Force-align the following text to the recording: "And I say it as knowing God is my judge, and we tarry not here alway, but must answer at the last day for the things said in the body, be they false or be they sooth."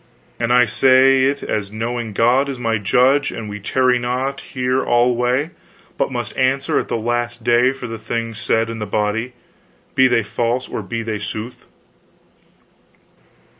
"And 0.39 0.51
I 0.51 0.65
say 0.65 1.25
it 1.25 1.43
as 1.43 1.71
knowing 1.71 2.11
God 2.13 2.49
is 2.49 2.57
my 2.57 2.79
judge, 2.79 3.31
and 3.31 3.47
we 3.47 3.59
tarry 3.59 3.99
not 3.99 4.41
here 4.41 4.83
alway, 4.83 5.51
but 5.95 6.11
must 6.11 6.35
answer 6.35 6.79
at 6.79 6.87
the 6.87 6.97
last 6.97 7.43
day 7.43 7.71
for 7.71 7.85
the 7.85 7.99
things 7.99 8.39
said 8.39 8.71
in 8.71 8.79
the 8.79 8.87
body, 8.87 9.33
be 9.93 10.07
they 10.07 10.23
false 10.23 10.67
or 10.67 10.81
be 10.81 11.03
they 11.03 11.19
sooth." 11.19 11.67